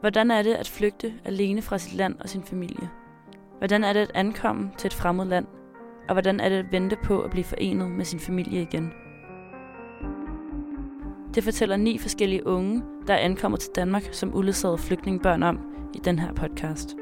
Hvordan 0.00 0.30
er 0.30 0.42
det 0.42 0.54
at 0.54 0.68
flygte 0.68 1.14
alene 1.24 1.62
fra 1.62 1.78
sit 1.78 1.94
land 1.94 2.16
og 2.20 2.28
sin 2.28 2.42
familie? 2.42 2.88
Hvordan 3.58 3.84
er 3.84 3.92
det 3.92 4.00
at 4.00 4.10
ankomme 4.14 4.70
til 4.78 4.88
et 4.88 4.94
fremmed 4.94 5.24
land? 5.24 5.46
Og 6.08 6.14
hvordan 6.14 6.40
er 6.40 6.48
det 6.48 6.56
at 6.56 6.72
vente 6.72 6.96
på 7.04 7.20
at 7.20 7.30
blive 7.30 7.44
forenet 7.44 7.90
med 7.90 8.04
sin 8.04 8.20
familie 8.20 8.62
igen? 8.62 8.92
Det 11.34 11.44
fortæller 11.44 11.76
ni 11.76 11.98
forskellige 11.98 12.46
unge, 12.46 12.82
der 13.06 13.14
er 13.14 13.18
ankommet 13.18 13.60
til 13.60 13.70
Danmark 13.76 14.02
som 14.12 14.34
uledsagede 14.34 14.78
flygtningebørn 14.78 15.42
om 15.42 15.60
i 15.94 15.98
den 15.98 16.18
her 16.18 16.32
podcast. 16.32 16.96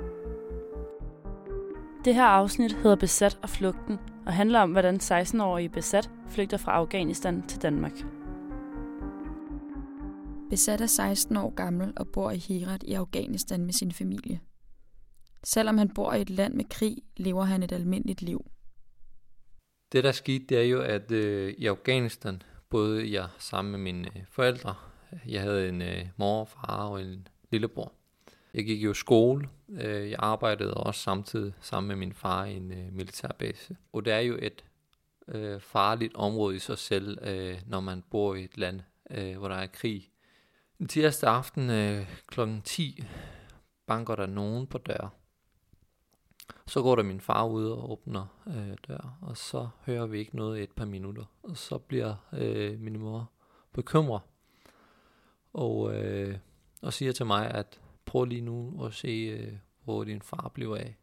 Det 2.05 2.15
her 2.15 2.25
afsnit 2.25 2.73
hedder 2.73 2.97
Besat 2.97 3.39
og 3.43 3.49
flugten 3.49 3.99
og 4.27 4.33
handler 4.33 4.61
om, 4.61 4.71
hvordan 4.71 4.97
16-årige 4.97 5.69
Besat 5.69 6.11
flygter 6.29 6.57
fra 6.57 6.73
Afghanistan 6.73 7.45
til 7.49 7.63
Danmark. 7.63 7.93
Besat 10.51 10.81
er 10.81 10.87
16 10.87 11.37
år 11.37 11.55
gammel 11.55 11.93
og 11.97 12.09
bor 12.09 12.31
i 12.31 12.39
Herat 12.39 12.83
i 12.83 12.93
Afghanistan 12.93 13.65
med 13.65 13.73
sin 13.73 13.93
familie. 13.93 14.41
Selvom 15.45 15.79
han 15.79 15.95
bor 15.95 16.13
i 16.13 16.21
et 16.21 16.31
land 16.31 16.55
med 16.55 16.65
krig, 16.71 16.97
lever 17.17 17.45
han 17.45 17.63
et 17.63 17.73
almindeligt 17.73 18.23
liv. 18.23 18.51
Det 19.93 20.05
der 20.05 20.13
skete, 20.13 20.45
det 20.49 20.59
er 20.59 20.63
jo, 20.63 20.81
at 20.81 21.11
øh, 21.11 21.55
i 21.59 21.67
Afghanistan 21.67 22.43
boede 22.71 23.13
jeg 23.13 23.29
sammen 23.39 23.73
med 23.73 23.81
mine 23.81 24.09
øh, 24.17 24.23
forældre. 24.31 24.75
Jeg 25.29 25.43
havde 25.43 25.69
en 25.69 25.83
øh, 25.83 26.07
mor, 26.17 26.45
far 26.45 26.89
og 26.89 27.03
en 27.03 27.29
lillebror. 27.51 27.93
Jeg 28.55 28.65
gik 28.65 28.85
jo 28.85 28.91
i 28.91 28.95
skole. 28.95 29.49
Øh, 29.69 30.11
jeg 30.11 30.17
arbejdede 30.19 30.75
også 30.75 31.01
samtidig 31.01 31.53
sammen 31.61 31.89
med 31.89 31.97
min 31.97 32.13
far 32.13 32.45
i 32.45 32.57
en 32.57 32.73
øh, 32.73 32.93
militærbase. 32.93 33.77
Og 33.93 34.05
det 34.05 34.13
er 34.13 34.21
jo 34.21 34.39
et 34.43 34.65
øh, 35.29 35.61
farligt 35.61 36.15
område 36.15 36.57
i 36.57 36.59
sig 36.59 36.79
selv, 36.79 37.19
øh, 37.23 37.59
når 37.67 37.81
man 37.81 38.03
bor 38.11 38.35
i 38.35 38.45
et 38.45 38.59
land, 38.59 38.81
øh, 39.11 39.39
hvor 39.39 39.49
der 39.49 39.57
er 39.57 39.67
krig. 39.67 40.11
En 40.81 40.89
tirsdag 40.89 41.31
aften 41.31 41.71
øh, 41.71 42.07
kl. 42.27 42.41
10 42.65 43.05
banker 43.87 44.17
der 44.17 44.27
nogen 44.27 44.67
på 44.67 44.79
døren. 44.79 45.11
Så 46.67 46.83
går 46.83 46.97
der 46.97 47.03
min 47.03 47.21
far 47.21 47.47
ud 47.47 47.71
og 47.71 47.91
åbner 47.91 48.27
øh, 48.47 48.77
dør, 48.89 49.19
og 49.23 49.37
så 49.37 49.69
hører 49.87 50.07
vi 50.07 50.19
ikke 50.19 50.37
noget 50.37 50.59
i 50.59 50.63
et 50.63 50.73
par 50.73 50.85
minutter. 50.85 51.25
Og 51.43 51.57
så 51.57 51.79
bliver 51.79 52.15
øh, 52.33 52.81
min 52.81 52.99
mor 52.99 53.31
bekymret, 53.73 54.21
og, 55.53 55.95
øh, 55.95 56.39
og 56.83 56.93
siger 56.93 57.13
til 57.13 57.27
mig, 57.27 57.51
at 57.51 57.81
prøv 58.05 58.25
lige 58.25 58.41
nu 58.41 58.85
at 58.85 58.95
se, 58.95 59.09
øh, 59.09 59.53
hvor 59.85 60.05
din 60.05 60.23
far 60.23 60.51
bliver 60.55 60.77
af. 60.77 60.97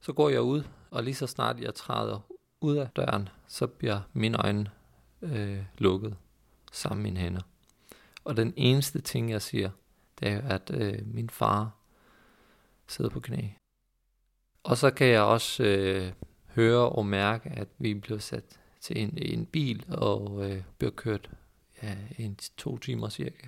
Så 0.00 0.12
går 0.12 0.28
jeg 0.28 0.42
ud, 0.42 0.62
og 0.90 1.02
lige 1.02 1.14
så 1.14 1.26
snart 1.26 1.60
jeg 1.60 1.74
træder 1.74 2.20
ud 2.60 2.76
af 2.76 2.88
døren, 2.96 3.28
så 3.46 3.66
bliver 3.66 4.00
mine 4.12 4.38
øjne 4.38 4.70
øh, 5.22 5.64
lukket 5.78 6.16
sammen 6.72 7.02
med 7.02 7.10
mine 7.10 7.20
hænder. 7.20 7.42
Og 8.24 8.36
den 8.36 8.54
eneste 8.56 9.00
ting, 9.00 9.30
jeg 9.30 9.42
siger, 9.42 9.70
det 10.20 10.28
er, 10.28 10.40
at 10.40 10.70
øh, 10.74 10.98
min 11.06 11.30
far 11.30 11.70
sidder 12.86 13.10
på 13.10 13.20
knæ. 13.20 13.48
Og 14.62 14.76
så 14.76 14.90
kan 14.90 15.06
jeg 15.06 15.22
også 15.22 15.64
øh, 15.64 16.12
høre 16.54 16.88
og 16.90 17.06
mærke, 17.06 17.50
at 17.50 17.68
vi 17.78 17.94
blev 17.94 18.20
sat 18.20 18.44
til 18.80 19.02
en, 19.02 19.18
en 19.18 19.46
bil 19.46 19.84
og 19.88 20.50
øh, 20.50 20.62
bliver 20.78 20.90
kørt 20.90 21.30
ja, 21.82 21.96
en 22.18 22.38
to 22.56 22.78
timer 22.78 23.08
cirka. 23.08 23.46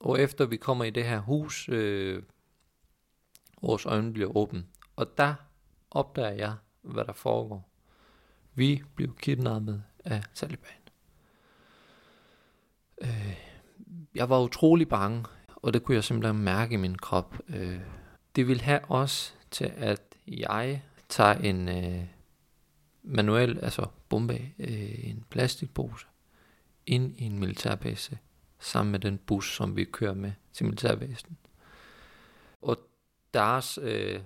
Og 0.00 0.20
efter 0.20 0.46
vi 0.46 0.56
kommer 0.56 0.84
i 0.84 0.90
det 0.90 1.04
her 1.04 1.18
hus, 1.18 1.68
øh, 1.68 2.22
vores 3.62 3.86
øjne 3.86 4.12
bliver 4.12 4.36
åbne. 4.36 4.64
Og 4.96 5.18
der 5.18 5.34
opdager 5.90 6.30
jeg, 6.30 6.54
hvad 6.82 7.04
der 7.04 7.12
foregår. 7.12 7.70
Vi 8.54 8.82
blev 8.94 9.16
kidnappet 9.16 9.82
af 10.04 10.22
Taliban. 10.34 10.72
Øh, 13.02 13.49
jeg 14.14 14.28
var 14.28 14.40
utrolig 14.40 14.88
bange, 14.88 15.24
og 15.56 15.72
det 15.74 15.82
kunne 15.82 15.94
jeg 15.94 16.04
simpelthen 16.04 16.44
mærke 16.44 16.74
i 16.74 16.76
min 16.76 16.98
krop. 16.98 17.38
Øh, 17.48 17.80
det 18.36 18.48
vil 18.48 18.60
have 18.60 18.90
os 18.90 19.34
til, 19.50 19.72
at 19.76 20.02
jeg 20.28 20.82
tager 21.08 21.34
en 21.34 21.68
øh, 21.68 22.04
manuel, 23.02 23.58
altså 23.64 23.86
bombe, 24.08 24.52
øh, 24.58 25.08
en 25.08 25.24
plastikpose, 25.30 26.06
ind 26.86 27.16
i 27.16 27.24
en 27.24 27.38
militærbase, 27.38 28.18
sammen 28.58 28.92
med 28.92 29.00
den 29.00 29.18
bus, 29.18 29.56
som 29.56 29.76
vi 29.76 29.84
kører 29.84 30.14
med 30.14 30.32
til 30.52 30.66
militærbasen. 30.66 31.38
Og 32.62 32.78
deres 33.34 33.78
øh, 33.82 34.20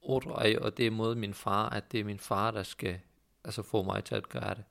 ordre 0.00 0.48
er, 0.48 0.58
og 0.58 0.76
det 0.76 0.86
er 0.86 0.90
mod 0.90 1.14
min 1.14 1.34
far, 1.34 1.68
at 1.68 1.92
det 1.92 2.00
er 2.00 2.04
min 2.04 2.18
far, 2.18 2.50
der 2.50 2.62
skal 2.62 3.00
altså 3.44 3.62
få 3.62 3.82
mig 3.82 4.04
til 4.04 4.14
at 4.14 4.28
gøre 4.28 4.54
det. 4.54 4.64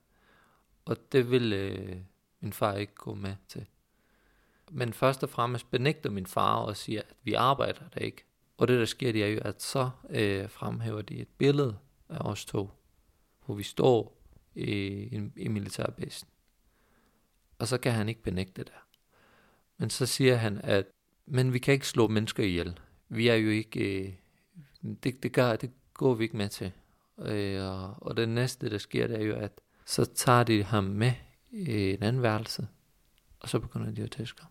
Og 0.84 1.12
det 1.12 1.30
vil 1.30 1.52
øh, 1.52 1.96
min 2.40 2.52
far 2.52 2.74
ikke 2.74 2.94
gå 2.94 3.14
med 3.14 3.34
til. 3.48 3.66
Men 4.72 4.92
først 4.92 5.22
og 5.22 5.30
fremmest 5.30 5.70
benægter 5.70 6.10
min 6.10 6.26
far 6.26 6.56
og 6.56 6.76
siger, 6.76 7.02
at 7.02 7.16
vi 7.22 7.34
arbejder 7.34 7.88
der 7.94 8.00
ikke. 8.00 8.24
Og 8.58 8.68
det 8.68 8.78
der 8.78 8.84
sker, 8.84 9.12
det 9.12 9.24
er 9.24 9.28
jo, 9.28 9.40
at 9.42 9.62
så 9.62 9.90
øh, 10.10 10.50
fremhæver 10.50 11.02
de 11.02 11.14
et 11.14 11.28
billede 11.28 11.78
af 12.08 12.18
os 12.20 12.44
to, 12.44 12.70
hvor 13.46 13.54
vi 13.54 13.62
står 13.62 14.22
i, 14.54 14.64
i, 14.64 15.30
i 15.36 15.48
militærbæsen. 15.48 16.28
Og 17.58 17.68
så 17.68 17.78
kan 17.78 17.92
han 17.92 18.08
ikke 18.08 18.22
benægte 18.22 18.64
det. 18.64 18.72
Men 19.78 19.90
så 19.90 20.06
siger 20.06 20.36
han, 20.36 20.60
at 20.64 20.86
men 21.26 21.52
vi 21.52 21.58
kan 21.58 21.74
ikke 21.74 21.88
slå 21.88 22.08
mennesker 22.08 22.44
ihjel. 22.44 22.78
Vi 23.08 23.28
er 23.28 23.34
jo 23.34 23.50
ikke, 23.50 24.04
øh, 24.04 24.12
det, 25.02 25.22
det, 25.22 25.32
gør, 25.32 25.56
det 25.56 25.70
går 25.94 26.14
vi 26.14 26.24
ikke 26.24 26.36
med 26.36 26.48
til. 26.48 26.72
Øh, 27.18 27.64
og, 27.64 27.94
og 28.02 28.16
det 28.16 28.28
næste, 28.28 28.70
der 28.70 28.78
sker, 28.78 29.06
det 29.06 29.16
er 29.16 29.24
jo, 29.24 29.34
at 29.34 29.60
så 29.86 30.04
tager 30.04 30.44
de 30.44 30.64
ham 30.64 30.84
med 30.84 31.12
i 31.50 31.90
en 31.90 32.02
anden 32.02 32.22
værelse, 32.22 32.68
og 33.40 33.48
så 33.48 33.58
begynder 33.58 33.90
de 33.90 34.02
at 34.02 34.10
tæske 34.10 34.42
ham. 34.42 34.49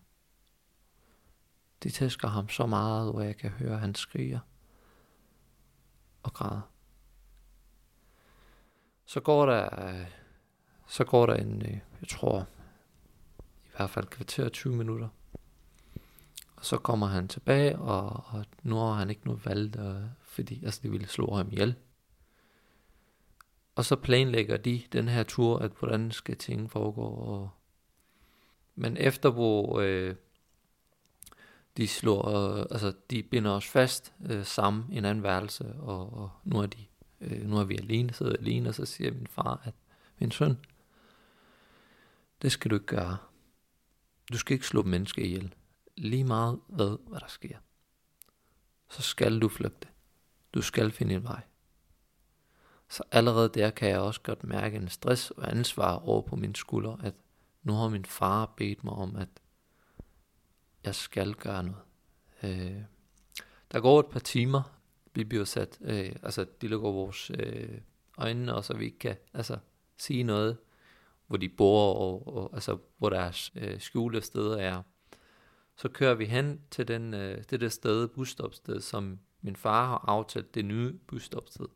De 1.82 1.90
tæsker 1.90 2.28
ham 2.28 2.48
så 2.48 2.66
meget, 2.66 3.12
hvor 3.12 3.20
jeg 3.20 3.36
kan 3.36 3.50
høre, 3.50 3.74
at 3.74 3.80
han 3.80 3.94
skriger 3.94 4.38
og 6.22 6.32
græder. 6.32 6.70
Så 9.04 9.20
går 9.20 9.46
der, 9.46 10.04
så 10.86 11.04
går 11.04 11.26
der 11.26 11.34
en, 11.34 11.62
øh, 11.62 11.78
jeg 12.00 12.08
tror, 12.08 12.46
i 13.64 13.70
hvert 13.76 13.90
fald 13.90 14.06
kvarter 14.06 14.48
20 14.48 14.76
minutter. 14.76 15.08
Og 16.56 16.64
så 16.64 16.78
kommer 16.78 17.06
han 17.06 17.28
tilbage, 17.28 17.78
og, 17.78 18.24
og 18.26 18.44
nu 18.62 18.76
har 18.76 18.92
han 18.92 19.10
ikke 19.10 19.24
noget 19.24 19.46
valgt, 19.46 19.76
og, 19.76 20.10
fordi 20.22 20.64
altså, 20.64 20.80
de 20.82 20.90
ville 20.90 21.08
slå 21.08 21.34
ham 21.34 21.48
ihjel. 21.52 21.74
Og 23.74 23.84
så 23.84 23.96
planlægger 23.96 24.56
de 24.56 24.82
den 24.92 25.08
her 25.08 25.22
tur, 25.22 25.58
at 25.58 25.72
hvordan 25.78 26.10
skal 26.10 26.36
ting 26.36 26.70
foregå. 26.70 27.02
Og, 27.02 27.50
men 28.74 28.96
efter 28.96 29.30
hvor 29.30 29.80
øh, 29.80 30.14
de 31.80 31.88
slår, 31.88 32.28
øh, 32.28 32.66
altså 32.70 32.92
de 33.10 33.22
binder 33.22 33.50
os 33.50 33.66
fast 33.66 34.12
øh, 34.30 34.44
sammen 34.44 34.92
i 34.92 34.98
en 34.98 35.04
anden 35.04 35.22
værelse, 35.22 35.74
og, 35.78 36.12
og 36.12 36.30
nu 36.44 36.58
er 36.58 36.66
de, 36.66 36.84
øh, 37.20 37.46
nu 37.46 37.58
er 37.58 37.64
vi 37.64 37.76
alene, 37.76 38.12
sidder 38.12 38.36
alene, 38.36 38.68
og 38.68 38.74
så 38.74 38.86
siger 38.86 39.12
min 39.12 39.26
far, 39.26 39.60
at 39.64 39.74
min 40.18 40.30
søn, 40.30 40.58
det 42.42 42.52
skal 42.52 42.70
du 42.70 42.76
ikke 42.76 42.86
gøre. 42.86 43.16
Du 44.32 44.38
skal 44.38 44.54
ikke 44.54 44.66
slå 44.66 44.82
mennesker 44.82 45.22
ihjel. 45.22 45.54
Lige 45.96 46.24
meget 46.24 46.60
hvad, 46.68 46.96
hvad 47.08 47.20
der 47.20 47.28
sker. 47.28 47.58
Så 48.90 49.02
skal 49.02 49.40
du 49.40 49.48
flygte. 49.48 49.88
Du 50.54 50.62
skal 50.62 50.90
finde 50.90 51.14
en 51.14 51.24
vej. 51.24 51.40
Så 52.88 53.02
allerede 53.12 53.48
der 53.48 53.70
kan 53.70 53.88
jeg 53.88 53.98
også 53.98 54.20
godt 54.20 54.44
mærke 54.44 54.76
en 54.76 54.88
stress 54.88 55.30
og 55.30 55.50
ansvar 55.50 55.94
over 55.94 56.22
på 56.22 56.36
mine 56.36 56.56
skuldre, 56.56 56.98
at 57.02 57.14
nu 57.62 57.72
har 57.72 57.88
min 57.88 58.04
far 58.04 58.46
bedt 58.56 58.84
mig 58.84 58.92
om, 58.92 59.16
at 59.16 59.28
jeg 60.84 60.94
skal 60.94 61.34
gøre 61.34 61.62
noget. 61.62 61.82
Øh, 62.42 62.82
der 63.72 63.80
går 63.80 64.00
et 64.00 64.06
par 64.06 64.20
timer, 64.20 64.62
vi 65.14 65.24
bliver 65.24 65.44
sat, 65.44 65.78
øh, 65.80 66.12
altså 66.22 66.46
de 66.60 66.68
lukker 66.68 66.90
vores 66.90 67.30
øh, 67.38 67.78
øjne, 68.18 68.54
og 68.54 68.64
så 68.64 68.76
vi 68.76 68.84
ikke 68.84 68.98
kan 68.98 69.16
altså, 69.34 69.58
sige 69.98 70.22
noget, 70.22 70.58
hvor 71.26 71.36
de 71.36 71.48
bor, 71.48 71.94
og, 71.94 72.36
og 72.36 72.50
altså, 72.52 72.78
hvor 72.98 73.10
deres 73.10 73.52
øh, 73.56 73.80
skjulte 73.80 74.20
steder 74.20 74.56
er. 74.56 74.82
Så 75.76 75.88
kører 75.88 76.14
vi 76.14 76.24
hen 76.24 76.60
til 76.70 76.88
den, 76.88 77.14
øh, 77.14 77.44
det 77.50 77.60
der 77.60 77.68
sted, 77.68 78.08
busstopsted, 78.08 78.80
som 78.80 79.18
min 79.42 79.56
far 79.56 79.86
har 79.86 80.04
aftalt, 80.08 80.54
det 80.54 80.64
nye 80.64 80.92
busstopsted, 80.92 81.66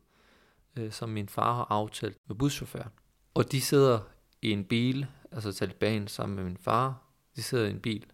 øh, 0.75 0.91
som 0.91 1.09
min 1.09 1.29
far 1.29 1.53
har 1.53 1.67
aftalt 1.69 2.17
med 2.27 2.35
buschaufføren. 2.35 2.91
Og 3.33 3.51
de 3.51 3.61
sidder 3.61 3.99
i 4.41 4.51
en 4.51 4.65
bil, 4.65 5.07
altså 5.31 5.51
Taliban 5.51 6.07
sammen 6.07 6.35
med 6.35 6.43
min 6.43 6.57
far, 6.57 7.01
de 7.35 7.43
sidder 7.43 7.65
i 7.65 7.69
en 7.69 7.79
bil, 7.79 8.05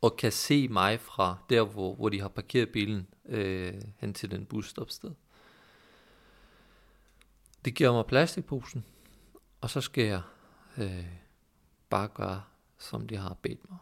og 0.00 0.16
kan 0.16 0.32
se 0.32 0.68
mig 0.68 1.00
fra 1.00 1.36
der, 1.50 1.62
hvor, 1.62 1.94
hvor 1.94 2.08
de 2.08 2.20
har 2.20 2.28
parkeret 2.28 2.68
bilen 2.68 3.06
øh, 3.24 3.74
hen 3.98 4.14
til 4.14 4.30
den 4.30 4.46
busstopsted. 4.46 5.10
Det 7.64 7.74
giver 7.74 7.92
mig 7.92 8.06
plastikposen, 8.06 8.84
og 9.60 9.70
så 9.70 9.80
skal 9.80 10.04
jeg 10.04 10.22
øh, 10.78 11.06
bare 11.88 12.08
gøre, 12.08 12.42
som 12.78 13.08
de 13.08 13.16
har 13.16 13.36
bedt 13.42 13.70
mig. 13.70 13.78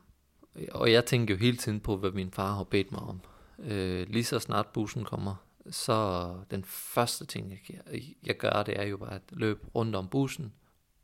Og 0.73 0.93
jeg 0.93 1.07
tænker 1.07 1.35
jo 1.35 1.39
hele 1.39 1.57
tiden 1.57 1.81
på, 1.81 1.97
hvad 1.97 2.11
min 2.11 2.31
far 2.31 2.55
har 2.55 2.65
bedt 2.65 2.93
mig 2.93 3.01
om. 3.01 3.21
Øh, 3.59 4.09
lige 4.09 4.25
så 4.25 4.39
snart 4.39 4.67
bussen 4.67 5.05
kommer, 5.05 5.35
så 5.71 6.35
den 6.51 6.65
første 6.65 7.27
ting, 7.27 7.51
jeg, 7.51 7.81
jeg 8.27 8.37
gør, 8.37 8.63
det 8.63 8.81
er 8.81 8.85
jo 8.85 8.97
bare 8.97 9.15
at 9.15 9.23
løbe 9.31 9.67
rundt 9.75 9.97
om 9.97 10.09
bussen 10.09 10.53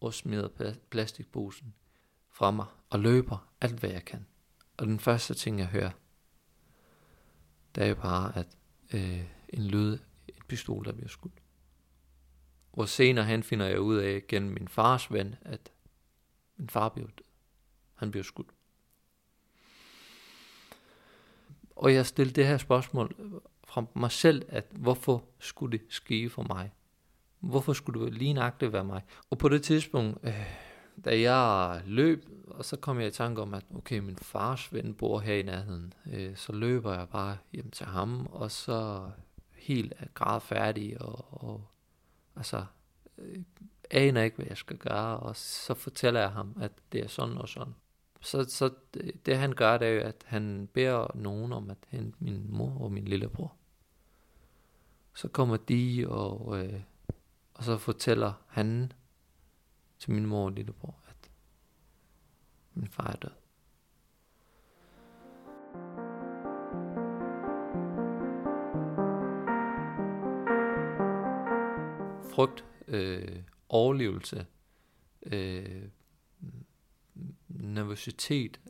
og 0.01 0.15
smide 0.15 0.77
plastikposen 0.91 1.75
fra 2.31 2.51
mig 2.51 2.67
og 2.91 3.01
løber 3.01 3.49
alt, 3.61 3.81
hvad 3.81 3.91
jeg 3.91 4.05
kan. 4.05 4.27
Og 4.77 4.87
den 4.87 5.01
første 5.01 5.35
ting, 5.35 5.59
jeg 5.59 5.67
hører, 5.67 5.91
det 7.75 7.83
er 7.83 7.87
jo 7.87 7.95
bare, 7.95 8.37
at 8.37 8.47
øh, 8.95 9.25
en 9.49 9.67
lyd, 9.67 9.99
et 10.29 10.47
pistol, 10.49 10.85
der 10.85 10.93
bliver 10.93 11.09
skudt. 11.09 11.43
Hvor 12.73 12.85
senere 12.85 13.25
han 13.25 13.43
finder 13.43 13.67
jeg 13.67 13.81
ud 13.81 13.97
af 13.97 14.23
gennem 14.29 14.53
min 14.53 14.69
fars 14.69 15.13
ven, 15.13 15.35
at 15.43 15.73
min 16.57 16.69
far 16.69 16.89
blev 16.89 17.07
død. 17.07 17.25
Han 17.95 18.11
blev 18.11 18.25
skudt. 18.25 18.51
Og 21.77 21.95
jeg 21.95 22.07
stillede 22.07 22.35
det 22.35 22.47
her 22.47 22.59
spørgsmål 22.59 23.41
fra 23.65 23.85
mig 23.95 24.13
selv, 24.13 24.45
at 24.49 24.67
hvorfor 24.71 25.25
skulle 25.39 25.79
det 25.79 25.87
ske 25.89 26.31
for 26.31 26.43
mig? 26.43 26.73
Hvorfor 27.41 27.73
skulle 27.73 28.05
det 28.05 28.15
lige 28.15 28.33
nøjagtigt 28.33 28.73
være 28.73 28.85
mig? 28.85 29.03
Og 29.31 29.39
på 29.39 29.49
det 29.49 29.63
tidspunkt, 29.63 30.19
øh, 30.23 30.74
da 31.05 31.21
jeg 31.21 31.83
løb, 31.87 32.25
og 32.47 32.65
så 32.65 32.77
kom 32.77 33.01
jeg 33.01 33.09
i 33.09 33.11
tanke 33.11 33.43
om, 33.43 33.55
at 33.55 33.65
okay, 33.75 33.99
min 33.99 34.17
fars 34.17 34.73
ven 34.73 34.95
bor 34.95 35.21
her 35.21 35.35
i 35.35 35.43
nærheden, 35.43 35.93
øh, 36.13 36.37
så 36.37 36.53
løber 36.53 36.95
jeg 36.95 37.09
bare 37.09 37.37
hjem 37.53 37.71
til 37.71 37.87
ham, 37.87 38.27
og 38.27 38.51
så 38.51 39.11
helt 39.53 39.93
er 39.99 40.07
grad 40.15 40.41
færdig, 40.41 41.01
og, 41.01 41.43
og 41.45 41.67
altså, 42.37 42.65
øh, 43.19 43.43
aner 43.91 44.23
ikke, 44.23 44.37
hvad 44.37 44.47
jeg 44.47 44.57
skal 44.57 44.77
gøre, 44.77 45.19
og 45.19 45.37
så 45.37 45.75
fortæller 45.75 46.21
jeg 46.21 46.31
ham, 46.31 46.57
at 46.61 46.73
det 46.93 47.05
er 47.05 47.09
sådan 47.09 47.39
og 47.39 47.49
sådan. 47.49 47.75
Så, 48.21 48.45
så 48.49 48.71
det, 48.95 49.27
det 49.27 49.37
han 49.37 49.53
gør, 49.53 49.79
det 49.79 49.89
er 49.89 49.93
jo, 49.93 50.01
at 50.01 50.25
han 50.25 50.69
beder 50.73 51.07
nogen 51.15 51.53
om 51.53 51.71
at 51.71 51.77
hente 51.89 52.17
min 52.21 52.47
mor 52.49 52.79
og 52.81 52.93
min 52.93 53.05
lillebror. 53.05 53.57
Så 55.15 55.29
kommer 55.29 55.57
de, 55.57 56.05
og, 56.09 56.65
øh, 56.65 56.81
og 57.55 57.65
så 57.65 57.79
fortæller 57.79 58.33
han 58.47 58.93
til 60.05 60.13
min 60.13 60.27
mor 60.27 60.45
og 60.45 60.53
lillebror, 60.53 61.01
at 61.09 61.31
min 62.75 62.89
far 62.89 63.07
er 63.07 63.17
død. 63.17 63.31
Frygt, 72.35 72.65
øh, 72.87 73.43
overlevelse, 73.69 74.47
øh, 75.23 75.89
nervøsitet, 77.49 78.61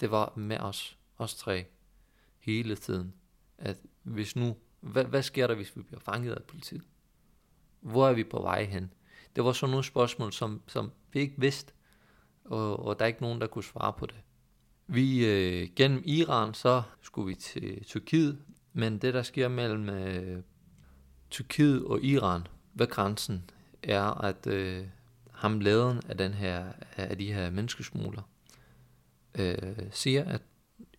det 0.00 0.10
var 0.10 0.32
med 0.36 0.58
os, 0.58 0.98
os 1.16 1.34
tre, 1.34 1.66
hele 2.38 2.76
tiden. 2.76 3.14
At 3.58 3.76
hvis 4.02 4.36
nu, 4.36 4.56
hvad, 4.80 5.04
hvad 5.04 5.22
sker 5.22 5.46
der, 5.46 5.54
hvis 5.54 5.76
vi 5.76 5.82
bliver 5.82 6.00
fanget 6.00 6.32
af 6.32 6.44
politiet? 6.44 6.84
Hvor 7.80 8.08
er 8.08 8.12
vi 8.12 8.24
på 8.24 8.42
vej 8.42 8.64
hen? 8.64 8.92
Det 9.36 9.44
var 9.44 9.52
sådan 9.52 9.70
nogle 9.70 9.84
spørgsmål, 9.84 10.32
som, 10.32 10.62
som 10.66 10.90
vi 11.12 11.20
ikke 11.20 11.34
vidste, 11.38 11.72
og, 12.44 12.86
og 12.86 12.98
der 12.98 13.04
er 13.04 13.06
ikke 13.06 13.22
nogen, 13.22 13.40
der 13.40 13.46
kunne 13.46 13.64
svare 13.64 13.92
på 13.92 14.06
det. 14.06 14.16
Vi 14.86 15.26
øh, 15.26 15.68
gennem 15.76 16.02
Iran, 16.04 16.54
så 16.54 16.82
skulle 17.02 17.26
vi 17.28 17.34
til 17.34 17.84
Tyrkiet, 17.84 18.38
men 18.72 18.98
det 18.98 19.14
der 19.14 19.22
sker 19.22 19.48
mellem 19.48 19.88
øh, 19.88 20.42
Tyrkiet 21.30 21.84
og 21.84 22.04
Iran 22.04 22.46
ved 22.74 22.86
grænsen, 22.86 23.50
er, 23.82 24.24
at 24.24 24.46
øh, 24.46 24.86
ham 25.32 25.60
lederen 25.60 26.00
af, 26.08 26.16
den 26.16 26.34
her, 26.34 26.64
af 26.96 27.18
de 27.18 27.32
her 27.32 27.50
menneskesmugler, 27.50 28.22
øh, 29.38 29.76
siger, 29.90 30.24
at 30.24 30.42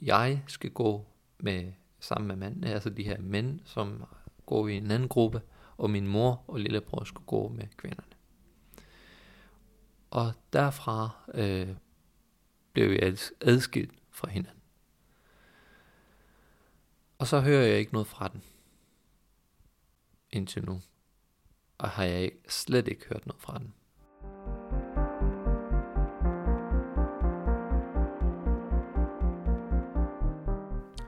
jeg 0.02 0.44
skal 0.48 0.70
gå 0.70 1.06
med 1.40 1.72
sammen 2.00 2.28
med 2.28 2.36
mændene, 2.36 2.74
altså 2.74 2.90
de 2.90 3.04
her 3.04 3.22
mænd, 3.22 3.60
som 3.66 4.04
går 4.46 4.68
i 4.68 4.78
en 4.78 4.92
anden 4.92 5.10
gruppe, 5.10 5.42
og 5.78 5.90
min 5.90 6.08
mor 6.08 6.44
og 6.48 6.60
lillebror 6.60 7.04
skulle 7.04 7.26
gå 7.26 7.48
med 7.48 7.68
kvinderne. 7.78 8.19
Og 10.12 10.34
derfra 10.54 11.10
øh, 11.34 11.76
blev 12.74 12.92
jeg 12.92 13.18
adskilt 13.42 13.94
fra 14.10 14.30
hinanden. 14.30 14.62
Og 17.18 17.28
så 17.28 17.40
hører 17.40 17.68
jeg 17.68 17.78
ikke 17.78 17.94
noget 17.94 18.08
fra 18.08 18.28
den. 18.28 18.44
Indtil 20.32 20.66
nu. 20.66 20.82
Og 21.78 21.90
har 21.90 22.04
jeg 22.04 22.32
slet 22.48 22.88
ikke 22.88 23.06
hørt 23.06 23.26
noget 23.26 23.42
fra 23.42 23.58
den. 23.58 23.74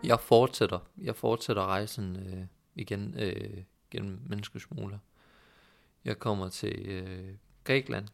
Jeg 0.03 0.19
fortsætter. 0.19 0.79
Jeg 0.97 1.15
fortsætter 1.15 1.65
rejsen 1.65 2.15
øh, 2.15 2.45
igen 2.75 3.15
øh, 3.19 3.63
gennem 3.91 4.21
menneskesmugler. 4.25 4.99
Jeg 6.05 6.19
kommer 6.19 6.49
til 6.49 6.85
øh, 6.85 7.35
Grækenland 7.63 8.07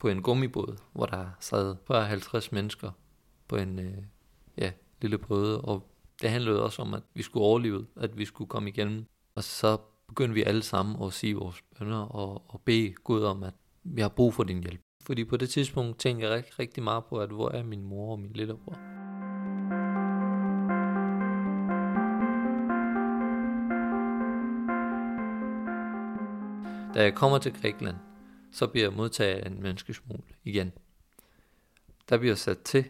på 0.00 0.08
en 0.08 0.22
gummibåd, 0.22 0.76
hvor 0.92 1.06
der 1.06 1.26
sad 1.40 1.76
50 1.88 2.52
mennesker 2.52 2.90
på 3.48 3.56
en 3.56 3.78
øh, 3.78 3.96
ja, 4.58 4.72
lille 5.00 5.18
båd, 5.18 5.60
og 5.64 5.90
det 6.22 6.30
handlede 6.30 6.62
også 6.62 6.82
om, 6.82 6.94
at 6.94 7.02
vi 7.14 7.22
skulle 7.22 7.44
overleve, 7.44 7.86
at 7.96 8.18
vi 8.18 8.24
skulle 8.24 8.48
komme 8.48 8.68
igennem. 8.68 9.04
Og 9.34 9.44
så 9.44 9.76
begyndte 10.08 10.34
vi 10.34 10.42
alle 10.42 10.62
sammen 10.62 11.02
at 11.02 11.12
sige 11.12 11.34
vores 11.34 11.62
bønder 11.78 11.98
og, 11.98 12.42
og 12.48 12.60
bede 12.60 12.94
Gud 13.04 13.22
om, 13.22 13.42
at 13.42 13.54
vi 13.84 14.00
har 14.00 14.08
brug 14.08 14.34
for 14.34 14.42
din 14.42 14.62
hjælp. 14.62 14.80
Fordi 15.02 15.24
på 15.24 15.36
det 15.36 15.50
tidspunkt 15.50 15.98
tænkte 15.98 16.26
jeg 16.26 16.34
rigtig, 16.34 16.58
rigtig 16.58 16.82
meget 16.82 17.04
på, 17.04 17.16
at 17.16 17.30
hvor 17.30 17.50
er 17.50 17.62
min 17.62 17.82
mor 17.82 18.12
og 18.12 18.18
min 18.18 18.32
lillebror. 18.32 18.78
Da 26.94 27.02
jeg 27.02 27.14
kommer 27.14 27.38
til 27.38 27.52
Grækenland, 27.60 27.96
så 28.52 28.66
bliver 28.66 28.86
jeg 28.86 28.96
modtaget 28.96 29.38
af 29.38 29.46
en 29.46 29.62
menneskesmugl 29.62 30.34
igen. 30.44 30.72
Der 32.08 32.18
bliver 32.18 32.34
sat 32.34 32.62
til 32.62 32.84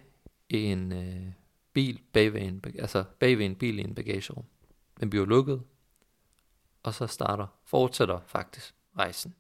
i 0.48 0.56
en 0.58 0.92
øh, 0.92 1.32
bil 1.72 2.00
bagved 2.12 2.42
en, 2.42 2.64
altså 2.78 3.04
bagved 3.18 3.46
en 3.46 3.54
bil 3.54 3.78
i 3.78 3.82
en 3.82 3.94
bagagerum. 3.94 4.44
Den 5.00 5.10
bliver 5.10 5.26
lukket, 5.26 5.62
og 6.82 6.94
så 6.94 7.06
starter, 7.06 7.46
fortsætter 7.64 8.20
faktisk 8.26 8.74
rejsen. 8.98 9.34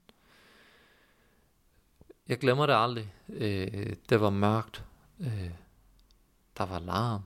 Jeg 2.28 2.38
glemmer 2.38 2.66
det 2.66 2.74
aldrig. 2.76 3.14
Øh, 3.28 3.96
det 4.08 4.20
var 4.20 4.30
mørkt. 4.30 4.84
Øh, 5.20 5.50
der 6.58 6.66
var 6.66 6.78
larm. 6.78 7.22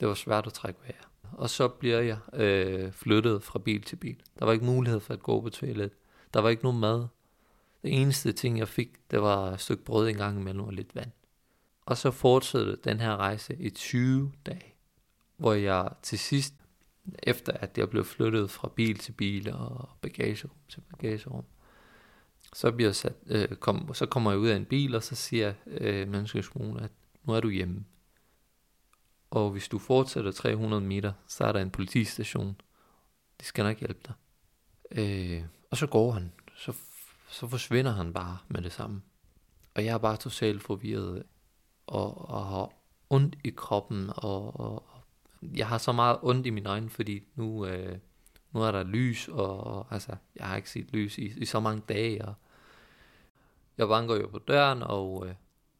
Det 0.00 0.08
var 0.08 0.14
svært 0.14 0.46
at 0.46 0.52
trække 0.52 0.80
vejr. 0.82 1.10
Og 1.32 1.50
så 1.50 1.68
bliver 1.68 2.00
jeg 2.00 2.18
øh, 2.32 2.92
flyttet 2.92 3.42
fra 3.42 3.58
bil 3.58 3.82
til 3.82 3.96
bil. 3.96 4.22
Der 4.38 4.44
var 4.44 4.52
ikke 4.52 4.64
mulighed 4.64 5.00
for 5.00 5.14
at 5.14 5.22
gå 5.22 5.40
på 5.40 5.50
toilet. 5.50 5.90
Der 6.34 6.40
var 6.40 6.48
ikke 6.48 6.62
nogen 6.62 6.80
mad. 6.80 7.06
Det 7.86 8.00
eneste 8.00 8.32
ting, 8.32 8.58
jeg 8.58 8.68
fik, 8.68 9.10
det 9.10 9.22
var 9.22 9.50
et 9.50 9.60
stykke 9.60 9.84
brød 9.84 10.08
en 10.08 10.16
gang 10.16 10.40
imellem 10.40 10.64
og 10.64 10.72
lidt 10.72 10.94
vand. 10.94 11.10
Og 11.80 11.96
så 11.96 12.10
fortsatte 12.10 12.76
den 12.76 13.00
her 13.00 13.16
rejse 13.16 13.56
i 13.58 13.70
20 13.70 14.32
dage, 14.46 14.74
hvor 15.36 15.52
jeg 15.52 15.90
til 16.02 16.18
sidst, 16.18 16.54
efter 17.22 17.52
at 17.52 17.78
jeg 17.78 17.90
blev 17.90 18.04
flyttet 18.04 18.50
fra 18.50 18.72
bil 18.76 18.98
til 18.98 19.12
bil 19.12 19.52
og 19.52 19.88
bagagerum 20.00 20.56
til 20.68 20.80
bagagerum, 20.80 21.44
så, 22.54 22.72
bliver 22.72 22.92
sat, 22.92 23.14
øh, 23.26 23.48
kom, 23.56 23.94
så 23.94 24.06
kommer 24.06 24.30
jeg 24.30 24.40
ud 24.40 24.48
af 24.48 24.56
en 24.56 24.64
bil, 24.64 24.94
og 24.94 25.02
så 25.02 25.14
siger 25.14 25.54
øh, 25.66 26.08
menneskesmugler, 26.08 26.82
at 26.82 26.92
nu 27.24 27.32
er 27.32 27.40
du 27.40 27.50
hjemme. 27.50 27.84
Og 29.30 29.50
hvis 29.50 29.68
du 29.68 29.78
fortsætter 29.78 30.32
300 30.32 30.82
meter, 30.82 31.12
så 31.28 31.44
er 31.44 31.52
der 31.52 31.60
en 31.60 31.70
politistation. 31.70 32.60
De 33.40 33.44
skal 33.44 33.64
nok 33.64 33.78
hjælpe 33.78 34.00
dig. 34.06 34.14
Øh, 34.90 35.44
og 35.70 35.76
så 35.76 35.86
går 35.86 36.12
han. 36.12 36.32
Så 36.56 36.72
så 37.28 37.48
forsvinder 37.48 37.92
han 37.92 38.12
bare 38.12 38.38
med 38.48 38.62
det 38.62 38.72
samme. 38.72 39.02
Og 39.74 39.84
jeg 39.84 39.94
er 39.94 39.98
bare 39.98 40.16
totalt 40.16 40.62
forvirret, 40.62 41.22
og, 41.86 42.30
og 42.30 42.46
har 42.46 42.72
ondt 43.10 43.36
i 43.44 43.50
kroppen, 43.50 44.10
og, 44.14 44.60
og, 44.60 44.72
og 44.72 45.02
jeg 45.42 45.66
har 45.68 45.78
så 45.78 45.92
meget 45.92 46.18
ondt 46.22 46.46
i 46.46 46.50
mine 46.50 46.68
øjne, 46.68 46.90
fordi 46.90 47.22
nu, 47.34 47.66
øh, 47.66 47.98
nu 48.52 48.62
er 48.62 48.72
der 48.72 48.82
lys, 48.82 49.28
og, 49.28 49.60
og 49.60 49.86
altså, 49.90 50.16
jeg 50.36 50.46
har 50.46 50.56
ikke 50.56 50.70
set 50.70 50.92
lys 50.92 51.18
i, 51.18 51.32
i 51.36 51.44
så 51.44 51.60
mange 51.60 51.82
dage, 51.88 52.24
og 52.24 52.34
jeg 53.78 53.88
banker 53.88 54.14
jo 54.14 54.28
på 54.28 54.38
døren, 54.38 54.82
og 54.82 55.26
øh, 55.28 55.34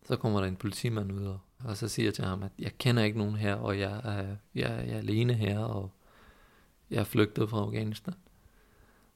så 0.07 0.17
kommer 0.17 0.41
der 0.41 0.49
en 0.49 0.57
politimand 0.57 1.13
ud, 1.13 1.27
og, 1.27 1.39
og 1.65 1.77
så 1.77 1.89
siger 1.89 2.07
jeg 2.07 2.15
til 2.15 2.25
ham, 2.25 2.43
at 2.43 2.53
jeg 2.59 2.79
kender 2.79 3.03
ikke 3.03 3.19
nogen 3.19 3.37
her, 3.37 3.55
og 3.55 3.79
jeg 3.79 4.01
er, 4.05 4.37
jeg, 4.55 4.85
jeg 4.87 4.95
er 4.95 4.99
alene 4.99 5.35
her, 5.35 5.59
og 5.59 5.91
jeg 6.91 7.01
er 7.01 7.05
flygtet 7.05 7.51
fra 7.51 7.59
Afghanistan. 7.59 8.15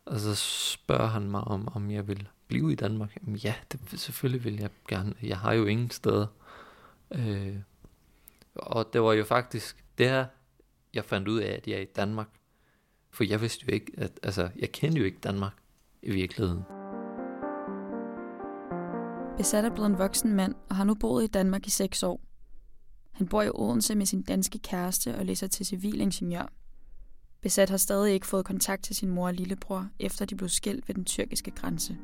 Og 0.04 0.20
så 0.20 0.34
spørger 0.74 1.06
han 1.06 1.30
mig, 1.30 1.40
om, 1.40 1.68
om 1.74 1.90
jeg 1.90 2.08
vil 2.08 2.28
blive 2.46 2.72
i 2.72 2.74
Danmark. 2.74 3.16
Jamen, 3.22 3.36
ja, 3.36 3.54
det, 3.72 4.00
selvfølgelig 4.00 4.44
vil 4.44 4.56
jeg 4.56 4.70
gerne. 4.88 5.14
Jeg 5.22 5.38
har 5.38 5.52
jo 5.52 5.64
ingen 5.64 5.90
steder. 5.90 6.26
Øh, 7.10 7.56
og 8.54 8.92
det 8.92 9.02
var 9.02 9.12
jo 9.12 9.24
faktisk 9.24 9.84
der, 9.98 10.26
jeg 10.94 11.04
fandt 11.04 11.28
ud 11.28 11.38
af, 11.38 11.52
at 11.52 11.66
jeg 11.66 11.76
er 11.76 11.80
i 11.80 11.92
Danmark. 11.96 12.28
For 13.10 13.24
jeg 13.24 13.40
vidste 13.40 13.64
jo 13.68 13.74
ikke, 13.74 13.92
at, 13.96 14.20
altså, 14.22 14.50
jeg 14.56 14.72
kendte 14.72 14.98
jo 14.98 15.04
ikke 15.04 15.18
Danmark 15.22 15.52
i 16.02 16.10
virkeligheden. 16.10 16.62
Besat 19.36 19.64
er 19.64 19.70
blevet 19.70 19.90
en 19.90 19.98
voksen 19.98 20.34
mand 20.34 20.54
og 20.68 20.76
har 20.76 20.84
nu 20.84 20.94
boet 20.94 21.24
i 21.24 21.26
Danmark 21.26 21.66
i 21.66 21.70
seks 21.70 22.02
år. 22.02 22.20
Han 23.12 23.28
bor 23.28 23.42
i 23.42 23.50
Odense 23.54 23.94
med 23.94 24.06
sin 24.06 24.22
danske 24.22 24.58
kæreste 24.58 25.14
og 25.14 25.24
læser 25.24 25.46
til 25.46 25.66
civilingeniør. 25.66 26.52
Besat 27.42 27.70
har 27.70 27.76
stadig 27.76 28.14
ikke 28.14 28.26
fået 28.26 28.44
kontakt 28.44 28.84
til 28.84 28.96
sin 28.96 29.10
mor 29.10 29.26
og 29.26 29.34
lillebror, 29.34 29.88
efter 29.98 30.24
de 30.24 30.34
blev 30.34 30.48
skilt 30.48 30.88
ved 30.88 30.94
den 30.94 31.04
tyrkiske 31.04 31.50
grænse. 31.50 31.96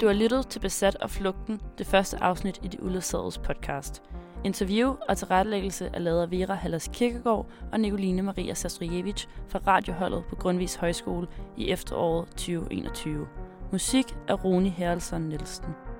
Du 0.00 0.06
har 0.06 0.12
lyttet 0.12 0.48
til 0.48 0.60
Besat 0.60 0.96
og 0.96 1.10
Flugten, 1.10 1.60
det 1.78 1.86
første 1.86 2.22
afsnit 2.22 2.60
i 2.62 2.68
de 2.68 2.82
uledsagedes 2.82 3.38
podcast. 3.38 4.02
Interview 4.44 4.94
og 5.08 5.16
tilrettelæggelse 5.18 5.90
er 5.92 5.98
lavet 5.98 6.22
af 6.22 6.30
Vera 6.30 6.54
Hallers 6.54 6.90
Kirkegaard 6.92 7.46
og 7.72 7.80
Nicoline 7.80 8.22
Maria 8.22 8.54
Sastrojevich 8.54 9.28
fra 9.48 9.60
radioholdet 9.66 10.24
på 10.28 10.36
Grundvis 10.36 10.74
Højskole 10.74 11.26
i 11.56 11.70
efteråret 11.70 12.28
2021. 12.28 13.26
Musik 13.72 14.16
af 14.28 14.44
Roni 14.44 14.68
Herlson 14.68 15.22
Nielsen. 15.22 15.93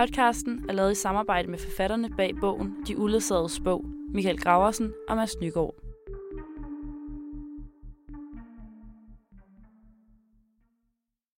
Podcasten 0.00 0.64
er 0.68 0.72
lavet 0.72 0.92
i 0.92 0.94
samarbejde 0.94 1.50
med 1.50 1.58
forfatterne 1.58 2.10
bag 2.16 2.30
bogen 2.40 2.74
De 2.86 2.98
Uledsagedes 2.98 3.60
bog, 3.64 3.84
Michael 4.14 4.38
Graversen 4.38 4.92
og 5.08 5.16
Mads 5.16 5.40
Nygaard. 5.40 5.74